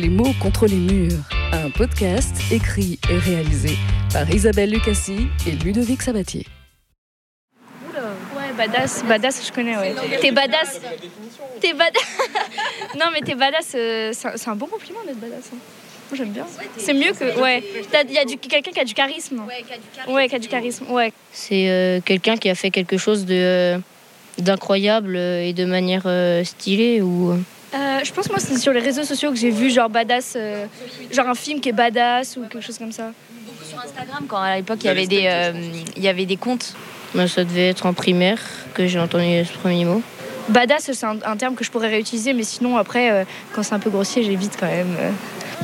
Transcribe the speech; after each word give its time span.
Les 0.00 0.08
mots 0.08 0.32
contre 0.40 0.66
les 0.66 0.76
murs, 0.76 1.18
un 1.52 1.68
podcast 1.70 2.34
écrit 2.50 2.98
et 3.10 3.18
réalisé 3.18 3.76
par 4.12 4.28
Isabelle 4.30 4.70
Lucassi 4.70 5.26
et 5.46 5.50
Ludovic 5.52 6.00
Sabatier. 6.02 6.46
Ouais, 7.94 8.52
badass, 8.56 9.04
badass, 9.04 9.46
je 9.46 9.52
connais, 9.52 9.76
ouais. 9.76 9.94
T'es 10.20 10.30
badass. 10.30 10.80
T'es 11.60 11.72
badass. 11.74 12.02
non, 12.98 13.06
mais 13.12 13.20
t'es 13.20 13.34
badass, 13.34 13.72
euh, 13.74 14.10
c'est 14.14 14.28
un- 14.28 14.36
c'est 14.36 14.48
un 14.48 14.56
bon 14.56 14.66
compliment 14.66 15.00
d'être 15.06 15.20
badass. 15.20 15.50
hein. 15.52 15.56
Moi, 16.10 16.16
j'aime 16.16 16.30
bien. 16.30 16.46
C'est 16.78 16.94
mieux 16.94 17.12
que. 17.12 17.38
Ouais. 17.40 17.62
Il 18.08 18.12
y 18.14 18.18
a 18.18 18.24
du- 18.24 18.38
quelqu'un 18.38 18.70
qui 18.72 18.80
a 18.80 18.84
du 18.84 18.94
charisme. 18.94 19.42
Ouais, 20.08 20.28
qui 20.28 20.34
a 20.34 20.38
du 20.38 20.48
charisme. 20.48 20.86
Ouais. 20.90 21.12
C'est 21.32 21.68
euh, 21.68 22.00
quelqu'un 22.04 22.36
qui 22.36 22.48
a 22.48 22.54
fait 22.54 22.70
quelque 22.70 22.96
chose 22.96 23.26
de 23.26 23.34
euh, 23.34 23.78
d'incroyable 24.38 25.14
euh, 25.16 25.42
et 25.44 25.52
de 25.52 25.64
manière 25.66 26.04
euh, 26.06 26.42
stylée 26.44 27.02
ou 27.02 27.32
Euh, 27.32 27.36
je 27.72 28.12
pense, 28.12 28.28
moi, 28.28 28.38
c'est 28.38 28.58
sur 28.58 28.72
les 28.72 28.80
réseaux 28.80 29.04
sociaux 29.04 29.30
que 29.30 29.36
j'ai 29.36 29.50
vu, 29.50 29.70
genre 29.70 29.88
badass. 29.88 30.34
euh, 30.36 30.66
genre 31.12 31.28
un 31.28 31.34
film 31.34 31.60
qui 31.60 31.68
est 31.68 31.72
badass 31.72 32.36
ou 32.36 32.42
quelque 32.42 32.60
chose 32.60 32.78
comme 32.78 32.92
ça. 32.92 33.12
Sur 33.68 33.78
Instagram, 33.78 34.24
quand 34.28 34.38
à 34.38 34.56
l'époque 34.56 34.78
il 34.82 34.86
y 34.86 34.90
avait 34.90 35.06
des, 35.06 35.24
euh, 35.26 35.52
il 35.96 36.02
y 36.02 36.08
avait 36.08 36.26
des 36.26 36.36
comptes. 36.36 36.74
Ben, 37.14 37.26
ça 37.28 37.44
devait 37.44 37.68
être 37.68 37.86
en 37.86 37.92
primaire 37.92 38.38
que 38.74 38.86
j'ai 38.86 38.98
entendu 38.98 39.44
ce 39.44 39.52
premier 39.58 39.84
mot. 39.84 40.02
Badass, 40.48 40.90
c'est 40.92 41.04
un, 41.06 41.18
un 41.24 41.36
terme 41.36 41.54
que 41.54 41.64
je 41.64 41.70
pourrais 41.70 41.88
réutiliser, 41.88 42.32
mais 42.32 42.42
sinon, 42.42 42.76
après, 42.76 43.10
euh, 43.10 43.24
quand 43.52 43.62
c'est 43.62 43.74
un 43.74 43.78
peu 43.78 43.90
grossier, 43.90 44.22
j'évite 44.24 44.56
quand 44.58 44.66
même. 44.66 44.96
euh. 44.98 45.10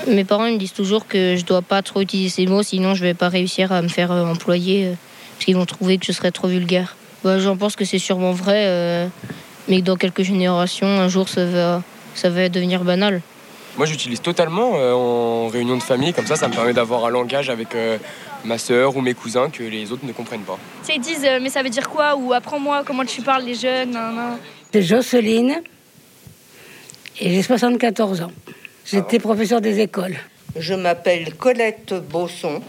Mes 0.06 0.24
parents 0.24 0.44
ils 0.46 0.54
me 0.54 0.58
disent 0.58 0.74
toujours 0.74 1.08
que 1.08 1.34
je 1.36 1.44
dois 1.44 1.62
pas 1.62 1.82
trop 1.82 2.00
utiliser 2.02 2.28
ces 2.28 2.46
mots, 2.46 2.62
sinon 2.62 2.94
je 2.94 3.02
vais 3.02 3.14
pas 3.14 3.28
réussir 3.28 3.72
à 3.72 3.80
me 3.82 3.88
faire 3.88 4.12
euh, 4.12 4.24
employer, 4.26 4.86
euh, 4.86 4.92
parce 5.34 5.46
qu'ils 5.46 5.56
vont 5.56 5.64
trouver 5.66 5.98
que 5.98 6.04
je 6.06 6.12
serais 6.12 6.30
trop 6.30 6.46
vulgaire. 6.48 6.94
Ben, 7.24 7.38
J'en 7.38 7.56
pense 7.56 7.74
que 7.74 7.84
c'est 7.84 7.98
sûrement 7.98 8.32
vrai, 8.32 8.64
euh, 8.66 9.06
mais 9.68 9.80
que 9.80 9.84
dans 9.86 9.96
quelques 9.96 10.22
générations, 10.22 10.86
un 10.86 11.08
jour, 11.08 11.28
ça 11.28 11.44
va, 11.46 11.82
ça 12.18 12.30
va 12.30 12.48
devenir 12.48 12.84
banal. 12.84 13.20
Moi, 13.76 13.84
j'utilise 13.84 14.22
totalement 14.22 14.72
euh, 14.76 14.92
en 14.92 15.48
réunion 15.48 15.76
de 15.76 15.82
famille, 15.82 16.14
comme 16.14 16.26
ça, 16.26 16.36
ça 16.36 16.48
me 16.48 16.54
permet 16.54 16.72
d'avoir 16.72 17.04
un 17.04 17.10
langage 17.10 17.50
avec 17.50 17.74
euh, 17.74 17.98
ma 18.44 18.56
sœur 18.56 18.96
ou 18.96 19.02
mes 19.02 19.12
cousins 19.12 19.50
que 19.50 19.62
les 19.62 19.92
autres 19.92 20.06
ne 20.06 20.12
comprennent 20.12 20.44
pas. 20.44 20.58
Tu 20.80 20.86
sais, 20.86 20.96
ils 20.96 21.00
disent, 21.00 21.26
euh, 21.26 21.38
mais 21.42 21.50
ça 21.50 21.62
veut 21.62 21.68
dire 21.68 21.90
quoi 21.90 22.16
Ou 22.16 22.32
apprends-moi 22.32 22.84
comment 22.86 23.04
tu 23.04 23.20
parles, 23.20 23.44
les 23.44 23.54
jeunes. 23.54 23.90
nan, 23.90 24.14
nan. 24.14 24.38
C'est 24.72 24.82
Jocelyne 24.82 25.62
et 27.18 27.30
j'ai 27.30 27.42
74 27.42 28.22
ans. 28.22 28.32
J'étais 28.84 29.18
professeur 29.18 29.60
des 29.60 29.80
écoles. 29.80 30.16
Je 30.54 30.74
m'appelle 30.74 31.34
Colette 31.34 31.94
Bosson. 31.94 32.60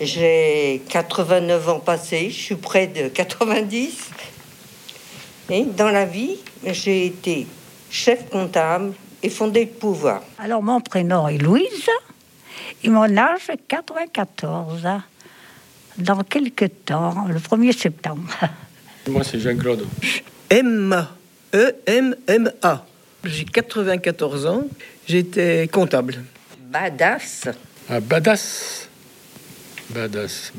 J'ai 0.00 0.82
89 0.88 1.68
ans 1.68 1.80
passés, 1.80 2.28
je 2.28 2.38
suis 2.38 2.54
près 2.56 2.88
de 2.88 3.08
90. 3.08 4.10
Et 5.50 5.64
dans 5.64 5.90
la 5.90 6.04
vie, 6.04 6.36
j'ai 6.64 7.06
été 7.06 7.46
chef 7.90 8.28
comptable 8.30 8.92
et 9.22 9.28
fondé 9.28 9.66
de 9.66 9.70
pouvoir. 9.70 10.22
Alors 10.38 10.62
mon 10.62 10.80
prénom 10.80 11.28
est 11.28 11.38
Louise 11.38 11.88
et 12.82 12.88
mon 12.88 13.16
âge 13.16 13.50
est 13.50 13.60
94. 13.68 14.82
Dans 15.98 16.22
quelques 16.24 16.70
temps, 16.86 17.26
le 17.28 17.38
1er 17.38 17.76
septembre. 17.76 18.28
Moi, 19.08 19.24
c'est 19.24 19.40
Jean-Claude. 19.40 19.86
Emma. 20.48 21.10
E-M-M-A. 21.54 22.86
J'ai 23.24 23.44
94 23.44 24.46
ans. 24.46 24.62
J'étais 25.06 25.68
comptable. 25.70 26.22
Badass. 26.58 27.48
Ah, 27.90 28.00
badass. 28.00 28.88
Badass. 29.90 30.52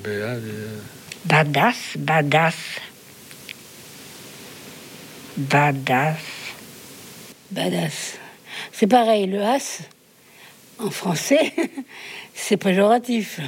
Badass, 1.26 1.76
badass. 1.98 2.56
Badass. 5.38 6.18
Badass. 7.52 8.18
C'est 8.72 8.88
pareil, 8.88 9.28
le 9.28 9.42
as, 9.42 9.82
en 10.80 10.90
français, 10.90 11.54
c'est 12.36 12.58
péjoratif. 12.58 13.40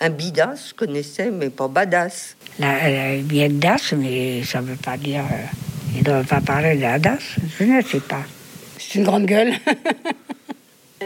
Un 0.00 0.10
bidas, 0.10 0.68
je 0.70 0.74
connaissais, 0.74 1.30
mais 1.30 1.50
pas 1.50 1.68
badass. 1.68 2.36
Là, 2.58 2.78
elle 2.82 3.20
a 3.20 3.22
bien 3.22 3.48
das, 3.50 3.92
mais 3.92 4.42
ça 4.44 4.60
ne 4.62 4.68
veut 4.68 4.76
pas 4.76 4.96
dire. 4.96 5.22
euh, 5.30 5.44
il 5.94 5.98
ne 5.98 6.04
doit 6.04 6.22
pas 6.24 6.40
parler 6.40 6.76
de 6.76 6.80
la 6.82 6.98
das. 6.98 7.36
Je 7.58 7.64
ne 7.64 7.82
sais 7.82 8.00
pas. 8.00 8.22
C'est 8.78 8.98
une 8.98 9.04
grande 9.04 9.26
gueule. 9.26 9.52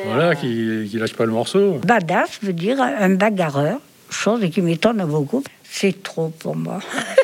Voilà, 0.07 0.35
qui, 0.35 0.89
qui 0.91 0.99
lâche 0.99 1.15
pas 1.15 1.25
le 1.25 1.31
morceau. 1.31 1.79
Badass 1.79 2.41
veut 2.43 2.53
dire 2.53 2.81
un 2.83 3.11
bagarreur, 3.11 3.81
chose 4.11 4.45
qui 4.51 4.61
m'étonne 4.61 5.03
beaucoup. 5.05 5.43
C'est 5.63 6.03
trop 6.03 6.31
pour 6.31 6.57
moi. 6.57 6.81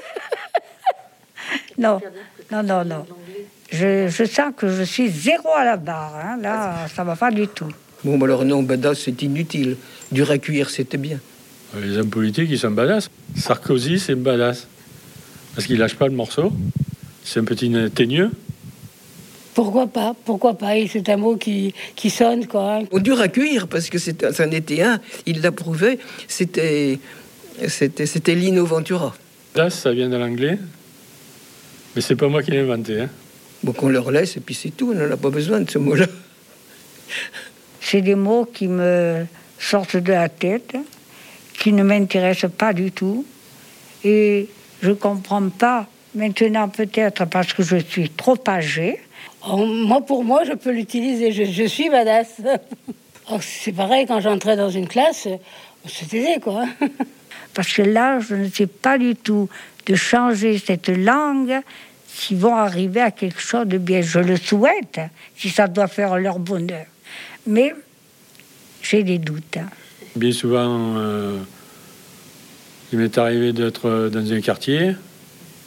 non, 1.81 2.01
non, 2.53 2.63
non, 2.63 2.85
non. 2.85 3.07
Je, 3.73 4.09
je 4.09 4.25
sens 4.25 4.53
que 4.57 4.69
je 4.69 4.83
suis 4.83 5.09
zéro 5.11 5.49
à 5.57 5.65
la 5.65 5.77
barre. 5.77 6.15
hein. 6.17 6.39
Là, 6.43 6.87
ça 6.95 7.05
va 7.05 7.17
pas 7.17 7.31
du 7.31 7.47
tout. 7.49 7.69
Bon, 8.05 8.19
bah 8.19 8.27
alors 8.27 8.45
non, 8.45 8.63
badass, 8.63 8.99
c'est 9.01 9.23
inutile. 9.23 9.77
Dur 10.11 10.31
à 10.31 10.39
cuire, 10.39 10.71
c'était 10.71 10.97
bien. 10.99 11.19
Les 11.81 11.99
hommes 11.99 12.11
politiques, 12.11 12.49
ils 12.51 12.59
sont 12.59 12.71
badass. 12.73 13.09
Sarkozy, 13.37 13.99
c'est 14.01 14.15
badass. 14.17 14.67
Parce 15.55 15.67
qu'il 15.67 15.79
lâche 15.79 15.95
pas 15.95 16.07
le 16.09 16.15
morceau. 16.15 16.53
C'est 17.23 17.39
un 17.41 17.45
petit 17.45 17.71
teigneux. 17.95 18.31
Pourquoi 19.55 19.87
pas 19.87 20.15
Pourquoi 20.25 20.55
pas 20.57 20.77
Et 20.77 20.89
C'est 20.89 21.09
un 21.09 21.17
mot 21.17 21.37
qui, 21.37 21.75
qui 21.95 22.09
sonne, 22.11 22.47
quoi. 22.47 22.77
hein. 22.77 22.85
Au 22.91 22.99
dur 23.01 23.21
à 23.21 23.29
cuire, 23.29 23.69
parce 23.69 23.89
que 23.91 23.99
c'était- 23.99 24.33
c'en 24.33 24.51
était 24.51 24.83
un, 24.83 25.01
il 25.27 25.43
l'a 25.43 25.53
prouvé, 25.53 25.99
c'était, 26.29 26.99
c'était, 27.69 28.07
c'était 28.07 28.35
Lino 28.35 28.65
Ventura. 28.65 29.15
Badass, 29.55 29.75
ça 29.81 29.93
vient 29.93 30.09
de 30.09 30.17
l'anglais. 30.17 30.59
Mais 31.95 32.03
c'est 32.03 32.17
pas 32.17 32.29
moi 32.29 32.43
qui 32.43 32.51
l'ai 32.51 32.61
inventé. 32.61 33.01
Hein. 33.01 33.09
Bon, 33.63 33.73
qu'on 33.73 33.89
leur 33.89 34.11
laisse, 34.11 34.37
et 34.37 34.41
puis 34.41 34.55
c'est 34.55 34.71
tout, 34.71 34.93
on 34.93 34.95
n'en 34.95 35.11
a 35.11 35.17
pas 35.17 35.31
besoin 35.31 35.61
de 35.61 35.71
ce 35.71 35.79
mot-là. 35.79 36.07
C'est 37.81 38.03
des 38.03 38.15
mots 38.15 38.45
qui 38.45 38.69
me 38.69 39.27
sortent 39.59 39.97
de 39.97 40.13
la 40.13 40.29
tête, 40.29 40.77
qui 41.59 41.73
ne 41.73 41.83
m'intéressent 41.83 42.51
pas 42.51 42.73
du 42.73 42.93
tout. 42.93 43.25
Et 44.05 44.49
je 44.83 44.91
ne 44.91 44.95
comprends 44.95 45.49
pas, 45.49 45.87
maintenant 46.15 46.69
peut-être 46.69 47.25
parce 47.27 47.53
que 47.53 47.63
je 47.63 47.77
suis 47.77 48.11
trop 48.11 48.39
âgée. 48.47 49.01
Oh, 49.47 49.65
moi, 49.65 50.01
pour 50.05 50.25
moi, 50.25 50.45
je 50.45 50.53
peux 50.53 50.71
l'utiliser. 50.71 51.33
Je, 51.33 51.45
je 51.45 51.65
suis 51.65 51.89
badass. 51.89 52.37
Oh, 53.33 53.39
c'est 53.41 53.71
pareil, 53.71 54.07
quand 54.07 54.19
j'entrais 54.19 54.57
dans 54.57 54.71
une 54.71 54.89
classe, 54.89 55.29
on 55.85 55.89
se 55.89 56.05
taisait, 56.05 56.41
quoi. 56.41 56.65
Parce 57.55 57.73
que 57.73 57.83
là, 57.83 58.19
je 58.19 58.35
ne 58.35 58.49
sais 58.49 58.67
pas 58.67 58.99
du 58.99 59.15
tout 59.15 59.49
de 59.87 59.95
changer 59.95 60.59
cette 60.59 60.89
langue 60.89 61.61
s'ils 62.07 62.39
vont 62.39 62.57
arriver 62.57 63.01
à 63.01 63.11
quelque 63.11 63.41
chose 63.41 63.67
de 63.67 63.79
bien. 63.79 64.03
Je 64.03 64.19
le 64.19 64.37
souhaite, 64.37 65.01
si 65.37 65.49
ça 65.49 65.69
doit 65.69 65.89
faire 65.89 66.19
leur 66.19 66.39
bonheur. 66.39 66.87
Mais 67.47 67.75
j'ai 68.83 69.03
des 69.03 69.19
doutes. 69.19 69.59
Bien 70.17 70.33
souvent, 70.33 70.97
euh, 70.97 71.39
il 72.93 72.99
m'est 72.99 73.17
arrivé 73.17 73.53
d'être 73.53 74.09
dans 74.13 74.33
un 74.33 74.41
quartier 74.41 74.93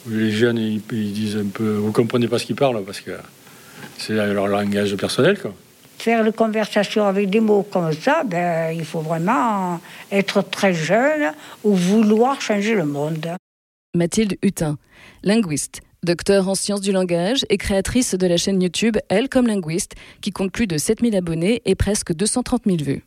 où 0.06 0.10
les 0.10 0.30
jeunes 0.30 0.58
ils, 0.58 0.82
ils 0.92 1.12
disent 1.12 1.36
un 1.36 1.46
peu 1.46 1.76
Vous 1.76 1.92
comprenez 1.92 2.28
pas 2.28 2.38
ce 2.38 2.44
qu'ils 2.44 2.56
parlent 2.56 2.84
parce 2.84 3.00
que 3.00 3.12
c'est 3.98 4.14
leur 4.14 4.48
langage 4.48 4.94
personnel. 4.96 5.38
Quoi. 5.38 5.54
Faire 5.98 6.24
une 6.24 6.32
conversation 6.32 7.06
avec 7.06 7.30
des 7.30 7.40
mots 7.40 7.62
comme 7.62 7.92
ça, 7.92 8.24
ben, 8.24 8.72
il 8.72 8.84
faut 8.84 9.00
vraiment 9.00 9.80
être 10.10 10.42
très 10.42 10.74
jeune 10.74 11.32
ou 11.62 11.74
vouloir 11.74 12.40
changer 12.40 12.74
le 12.74 12.84
monde. 12.84 13.28
Mathilde 13.96 14.36
Hutin, 14.42 14.76
linguiste, 15.22 15.80
docteur 16.02 16.48
en 16.48 16.56
sciences 16.56 16.80
du 16.80 16.90
langage 16.90 17.46
et 17.48 17.58
créatrice 17.58 18.16
de 18.16 18.26
la 18.26 18.36
chaîne 18.36 18.60
YouTube 18.60 18.96
Elle 19.08 19.28
comme 19.28 19.46
linguiste, 19.46 19.92
qui 20.20 20.32
compte 20.32 20.50
plus 20.50 20.66
de 20.66 20.78
7000 20.78 21.14
abonnés 21.14 21.62
et 21.64 21.76
presque 21.76 22.12
230 22.12 22.62
000 22.66 22.78
vues. 22.78 23.04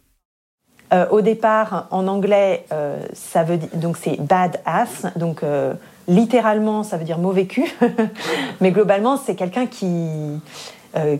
Euh, 0.93 1.05
au 1.09 1.19
départ, 1.19 1.87
en 1.91 2.07
anglais, 2.07 2.65
euh, 2.71 3.05
ça 3.11 3.43
veut 3.43 3.57
dire 3.57 3.67
donc 3.73 3.97
c'est 3.97 4.15
bad 4.21 4.61
ass, 4.65 5.05
donc 5.17 5.43
euh, 5.43 5.73
littéralement 6.07 6.83
ça 6.83 6.95
veut 6.95 7.03
dire 7.03 7.17
mauvais 7.17 7.47
cul, 7.47 7.69
mais 8.61 8.71
globalement 8.71 9.17
c'est 9.17 9.35
quelqu'un 9.35 9.65
qui 9.65 9.87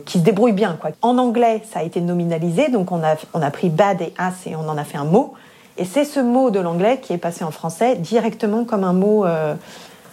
qui 0.06 0.18
se 0.18 0.24
débrouille 0.24 0.54
bien. 0.54 0.76
En 1.02 1.18
anglais, 1.18 1.62
ça 1.70 1.80
a 1.80 1.82
été 1.84 2.00
nominalisé, 2.00 2.68
donc 2.68 2.90
on 2.90 3.04
a 3.04 3.14
on 3.32 3.42
a 3.42 3.50
pris 3.52 3.68
bad 3.68 4.00
et 4.02 4.12
ass 4.18 4.44
et 4.46 4.56
on 4.56 4.68
en 4.68 4.76
a 4.76 4.82
fait 4.82 4.98
un 4.98 5.04
mot, 5.04 5.34
et 5.78 5.84
c'est 5.84 6.04
ce 6.04 6.20
mot 6.20 6.50
de 6.50 6.58
l'anglais 6.58 6.98
qui 7.00 7.12
est 7.12 7.18
passé 7.18 7.44
en 7.44 7.50
français 7.50 7.94
directement 7.96 8.64
comme 8.64 8.84
un 8.84 8.92
mot 8.92 9.24
euh, 9.24 9.54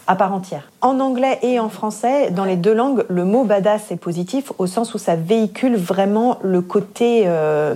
à 0.08 0.16
part 0.16 0.32
entière. 0.34 0.70
En 0.82 1.00
anglais 1.00 1.40
et 1.42 1.60
en 1.60 1.70
français, 1.70 2.30
dans 2.30 2.46
les 2.46 2.56
deux 2.56 2.74
langues, 2.74 3.04
le 3.10 3.26
mot 3.26 3.44
badass 3.44 3.92
est 3.92 3.98
positif 3.98 4.52
au 4.60 4.68
sens 4.68 4.94
où 4.94 5.00
ça 5.00 5.16
véhicule 5.16 5.76
vraiment 5.76 6.38
le 6.44 6.62
côté 6.62 7.24
euh, 7.26 7.74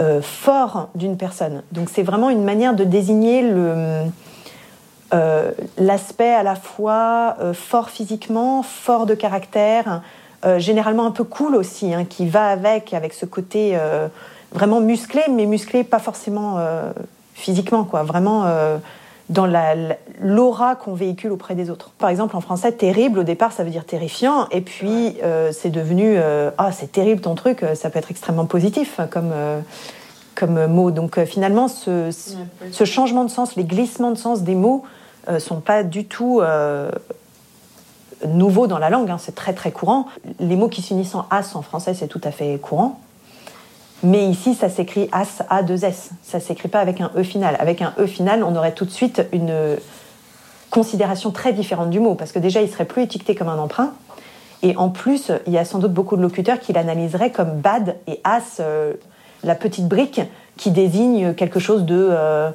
euh, 0.00 0.22
fort 0.22 0.88
d'une 0.94 1.18
personne. 1.18 1.62
Donc 1.72 1.90
c'est 1.92 2.02
vraiment 2.02 2.30
une 2.30 2.44
manière 2.44 2.74
de 2.74 2.84
désigner 2.84 3.44
l'aspect 5.78 6.32
à 6.32 6.42
la 6.42 6.56
fois 6.56 7.36
fort 7.52 7.90
physiquement, 7.90 8.62
fort 8.62 9.04
de 9.04 9.14
caractère, 9.14 10.00
généralement 10.56 11.06
un 11.06 11.10
peu 11.10 11.24
cool 11.24 11.54
aussi, 11.56 11.92
hein, 11.92 12.04
qui 12.04 12.26
va 12.26 12.48
avec 12.48 12.94
avec 12.94 13.12
ce 13.12 13.26
côté 13.26 13.78
vraiment 14.52 14.80
musclé, 14.80 15.22
mais 15.30 15.46
musclé 15.46 15.84
pas 15.84 15.98
forcément 15.98 16.56
euh, 16.58 16.92
physiquement 17.34 17.84
quoi, 17.84 18.02
vraiment 18.02 18.44
euh, 18.46 18.78
dans 19.28 19.46
l'aura 20.20 20.76
qu'on 20.76 20.94
véhicule 20.94 21.32
auprès 21.32 21.54
des 21.54 21.68
autres. 21.68 21.90
Par 21.98 22.10
exemple, 22.10 22.36
en 22.36 22.40
français, 22.40 22.72
terrible, 22.72 23.18
au 23.18 23.22
départ, 23.24 23.52
ça 23.52 23.64
veut 23.64 23.70
dire 23.70 23.84
terrifiant, 23.84 24.46
et 24.50 24.60
puis 24.60 25.16
euh, 25.22 25.50
c'est 25.52 25.70
devenu 25.70 26.16
Ah, 26.58 26.70
c'est 26.72 26.92
terrible 26.92 27.20
ton 27.20 27.34
truc, 27.34 27.64
ça 27.74 27.90
peut 27.90 27.98
être 27.98 28.10
extrêmement 28.10 28.46
positif 28.46 29.00
comme, 29.10 29.32
comme 30.34 30.66
mot. 30.66 30.90
Donc 30.92 31.22
finalement, 31.24 31.66
ce, 31.66 32.10
ce, 32.70 32.84
changement 32.84 33.24
de 33.24 33.30
sens, 33.30 33.56
les 33.56 33.64
glissements 33.64 34.12
de 34.12 34.18
sens 34.18 34.42
des 34.42 34.54
mots 34.54 34.84
sont 35.38 35.60
pas 35.60 35.82
du 35.82 36.04
tout 36.04 36.40
nouveaux 38.24 38.68
dans 38.68 38.78
la 38.78 38.90
langue, 38.90 39.10
hein, 39.10 39.18
c'est 39.18 39.34
très 39.34 39.54
très 39.54 39.72
courant. 39.72 40.06
Les 40.38 40.54
mots 40.54 40.68
qui 40.68 40.82
s'unissent 40.82 41.16
en 41.16 41.26
as 41.30 41.56
en 41.56 41.62
français, 41.62 41.94
c'est 41.94 42.08
tout 42.08 42.20
à 42.22 42.30
fait 42.30 42.58
courant. 42.58 43.00
Mais 44.02 44.26
ici, 44.26 44.54
ça 44.54 44.68
s'écrit 44.68 45.08
as, 45.12 45.42
a 45.48 45.62
2 45.62 45.84
s. 45.84 46.10
Ça 46.22 46.40
s'écrit 46.40 46.68
pas 46.68 46.80
avec 46.80 47.00
un 47.00 47.10
e 47.16 47.22
final. 47.22 47.56
Avec 47.58 47.82
un 47.82 47.94
e 47.98 48.06
final, 48.06 48.44
on 48.44 48.54
aurait 48.54 48.72
tout 48.72 48.84
de 48.84 48.90
suite 48.90 49.26
une 49.32 49.76
considération 50.70 51.30
très 51.30 51.52
différente 51.52 51.90
du 51.90 52.00
mot, 52.00 52.14
parce 52.14 52.32
que 52.32 52.38
déjà, 52.38 52.60
il 52.60 52.68
serait 52.68 52.84
plus 52.84 53.02
étiqueté 53.02 53.34
comme 53.34 53.48
un 53.48 53.58
emprunt. 53.58 53.92
Et 54.62 54.76
en 54.76 54.88
plus, 54.88 55.30
il 55.46 55.52
y 55.52 55.58
a 55.58 55.64
sans 55.64 55.78
doute 55.78 55.92
beaucoup 55.92 56.16
de 56.16 56.22
locuteurs 56.22 56.60
qui 56.60 56.72
l'analyseraient 56.72 57.30
comme 57.30 57.60
bad 57.60 57.96
et 58.06 58.20
as, 58.24 58.60
euh, 58.60 58.94
la 59.44 59.54
petite 59.54 59.86
brique 59.86 60.20
qui 60.56 60.70
désigne 60.70 61.34
quelque 61.34 61.60
chose 61.60 61.84
de, 61.84 62.08
euh, 62.10 62.50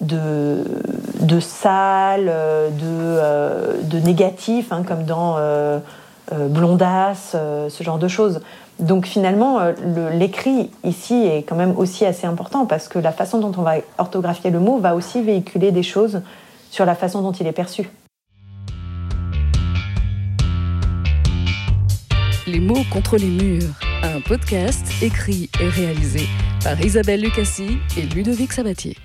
de, 0.00 1.40
sale, 1.40 2.32
de, 2.78 3.82
de 3.82 3.98
négatif, 3.98 4.72
hein, 4.72 4.82
comme 4.86 5.04
dans 5.04 5.36
Blondasse, 6.32 7.36
ce 7.68 7.82
genre 7.82 7.98
de 7.98 8.08
choses. 8.08 8.40
Donc 8.80 9.06
finalement, 9.06 9.60
euh, 9.60 9.72
l'écrit 10.12 10.70
ici 10.84 11.14
est 11.14 11.42
quand 11.42 11.56
même 11.56 11.76
aussi 11.76 12.06
assez 12.06 12.26
important 12.26 12.64
parce 12.64 12.88
que 12.88 12.98
la 12.98 13.12
façon 13.12 13.38
dont 13.38 13.52
on 13.58 13.62
va 13.62 13.74
orthographier 13.98 14.50
le 14.50 14.58
mot 14.58 14.78
va 14.78 14.94
aussi 14.94 15.22
véhiculer 15.22 15.70
des 15.70 15.82
choses 15.82 16.22
sur 16.70 16.86
la 16.86 16.94
façon 16.94 17.20
dont 17.20 17.32
il 17.32 17.46
est 17.46 17.52
perçu. 17.52 17.90
Les 22.46 22.60
mots 22.60 22.82
contre 22.90 23.16
les 23.16 23.28
murs, 23.28 23.74
un 24.02 24.20
podcast 24.22 24.84
écrit 25.02 25.50
et 25.60 25.68
réalisé 25.68 26.26
par 26.64 26.80
Isabelle 26.80 27.20
Lucassi 27.20 27.78
et 27.96 28.02
Ludovic 28.02 28.52
Sabatier. 28.52 28.96